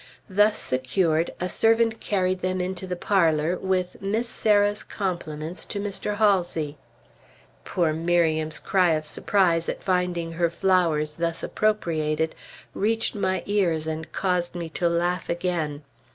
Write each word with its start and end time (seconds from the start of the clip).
Thus 0.31 0.57
secured, 0.57 1.31
a 1.39 1.47
servant 1.47 1.99
carried 1.99 2.39
them 2.41 2.59
into 2.59 2.87
the 2.87 2.95
parlor 2.95 3.55
with 3.57 4.01
"Miss 4.01 4.27
Sarah's 4.27 4.81
compliments 4.83 5.63
to 5.67 5.79
Mr. 5.79 6.15
Halsey." 6.15 6.79
Poor 7.65 7.93
Miriam's 7.93 8.57
cry 8.57 8.93
of 8.93 9.05
surprise 9.05 9.69
at 9.69 9.83
finding 9.83 10.31
her 10.31 10.49
flowers 10.49 11.13
thus 11.17 11.43
appropriated, 11.43 12.33
reached 12.73 13.13
my 13.13 13.43
ears 13.45 13.85
and 13.85 14.11
caused 14.11 14.55
me 14.55 14.69
to 14.69 14.89
laugh 14.89 15.29
again. 15.29 15.83